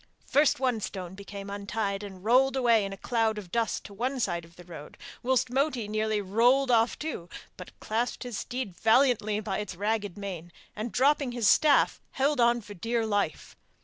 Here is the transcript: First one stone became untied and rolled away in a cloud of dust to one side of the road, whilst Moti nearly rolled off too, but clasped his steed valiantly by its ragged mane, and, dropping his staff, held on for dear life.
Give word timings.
First 0.25 0.59
one 0.59 0.79
stone 0.79 1.13
became 1.13 1.47
untied 1.51 2.01
and 2.01 2.23
rolled 2.25 2.55
away 2.55 2.83
in 2.85 2.91
a 2.91 2.97
cloud 2.97 3.37
of 3.37 3.51
dust 3.51 3.83
to 3.83 3.93
one 3.93 4.19
side 4.19 4.43
of 4.43 4.55
the 4.55 4.63
road, 4.63 4.97
whilst 5.21 5.51
Moti 5.51 5.87
nearly 5.87 6.19
rolled 6.21 6.71
off 6.71 6.97
too, 6.97 7.29
but 7.55 7.79
clasped 7.79 8.23
his 8.23 8.39
steed 8.39 8.75
valiantly 8.75 9.39
by 9.41 9.59
its 9.59 9.75
ragged 9.75 10.17
mane, 10.17 10.51
and, 10.75 10.91
dropping 10.91 11.33
his 11.33 11.47
staff, 11.47 12.01
held 12.13 12.39
on 12.41 12.61
for 12.61 12.73
dear 12.73 13.05
life. 13.05 13.55